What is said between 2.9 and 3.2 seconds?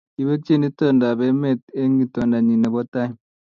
tai